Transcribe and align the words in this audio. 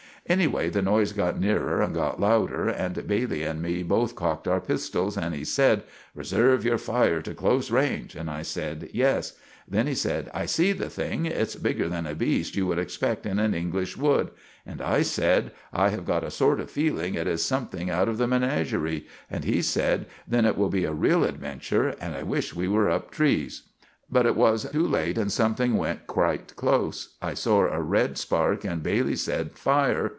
Anyway 0.27 0.69
the 0.69 0.83
noise 0.83 1.11
got 1.13 1.37
nearer 1.39 1.81
and 1.81 1.95
got 1.95 2.19
louder, 2.19 2.69
and 2.69 3.05
Bailey 3.07 3.43
and 3.43 3.59
me 3.61 3.81
both 3.83 4.15
cocked 4.15 4.47
our 4.47 4.61
pistells, 4.61 5.17
and 5.17 5.33
he 5.35 5.43
sed, 5.43 5.83
"Reserve 6.15 6.63
your 6.63 6.77
fire 6.77 7.21
to 7.23 7.33
close 7.33 7.71
range," 7.71 8.15
and 8.15 8.29
I 8.29 8.43
sed, 8.43 8.91
"Yes." 8.93 9.33
Then 9.67 9.87
he 9.87 9.95
sed, 9.95 10.29
"I 10.33 10.45
see 10.45 10.71
the 10.73 10.91
thing. 10.91 11.25
It's 11.25 11.55
bigger 11.55 11.89
than 11.89 12.05
a 12.05 12.13
beast 12.15 12.55
you 12.55 12.67
would 12.67 12.77
expect 12.79 13.25
in 13.25 13.39
an 13.39 13.53
English 13.55 13.97
wood"; 13.97 14.29
and 14.65 14.79
I 14.79 15.01
sed, 15.01 15.51
"I 15.73 15.89
have 15.89 16.05
got 16.05 16.23
a 16.23 16.31
sort 16.31 16.59
of 16.61 16.69
fealing 16.71 17.15
it 17.15 17.27
is 17.27 17.43
something 17.43 17.89
out 17.89 18.07
of 18.07 18.17
the 18.19 18.27
menaggerie"; 18.27 19.05
and 19.29 19.43
he 19.43 19.61
sed, 19.63 20.05
"Then 20.27 20.45
it 20.45 20.55
will 20.55 20.69
be 20.69 20.85
a 20.85 20.93
real 20.93 21.23
adventure, 21.25 21.89
and 21.99 22.13
I 22.15 22.21
wish 22.23 22.53
we 22.55 22.67
were 22.69 22.89
up 22.91 23.09
trees." 23.11 23.63
But 24.09 24.25
it 24.25 24.35
was 24.37 24.69
to 24.69 24.85
late, 24.87 25.17
and 25.17 25.31
something 25.31 25.75
went 25.77 26.05
quite 26.07 26.55
close. 26.55 27.15
I 27.21 27.33
sore 27.33 27.67
a 27.69 27.81
red 27.81 28.17
spark, 28.17 28.63
and 28.63 28.83
Bailey 28.83 29.15
sed, 29.17 29.53
"Fire!" 29.57 30.09